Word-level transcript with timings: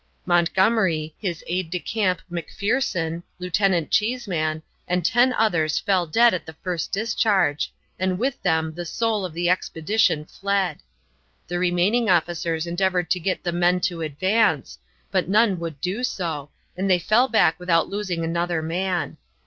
Montgomery, 0.25 1.13
his 1.19 1.43
aid 1.45 1.69
de 1.69 1.77
camp 1.77 2.23
Macpherson, 2.27 3.21
Lieutenant 3.37 3.91
Cheeseman, 3.91 4.63
and 4.87 5.05
10 5.05 5.31
others 5.33 5.77
fell 5.77 6.07
dead 6.07 6.33
at 6.33 6.43
the 6.47 6.53
first 6.63 6.91
discharge, 6.91 7.71
and 7.99 8.17
with 8.17 8.41
them 8.41 8.73
the 8.73 8.83
soul 8.83 9.25
of 9.25 9.33
the 9.35 9.47
expedition 9.47 10.25
fled. 10.25 10.79
The 11.47 11.59
remaining 11.59 12.09
officers 12.09 12.65
endeavored 12.65 13.11
to 13.11 13.19
get 13.19 13.43
the 13.43 13.51
men 13.51 13.79
to 13.81 14.01
advance, 14.01 14.79
but 15.11 15.29
none 15.29 15.59
would 15.59 15.79
do 15.79 16.03
so, 16.03 16.49
and 16.75 16.89
they 16.89 16.97
fell 16.97 17.27
back 17.27 17.59
without 17.59 17.87
losing 17.87 18.23
another 18.23 18.63
man. 18.63 19.17